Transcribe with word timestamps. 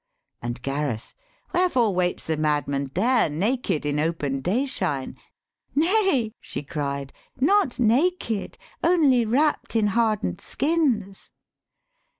And 0.41 0.59
Gareth, 0.63 1.13
'Wherefore 1.53 1.93
waits 1.93 2.25
the 2.25 2.35
madman 2.35 2.89
there 2.95 3.29
Naked 3.29 3.85
in 3.85 3.99
open 3.99 4.41
dayshine?' 4.41 5.15
'Nay,' 5.75 6.33
she 6.41 6.63
cried, 6.63 7.13
'Not 7.39 7.79
naked, 7.79 8.57
only 8.83 9.25
wrapt 9.25 9.75
in 9.75 9.89
harden'd 9.93 10.41
skins.' 10.41 11.29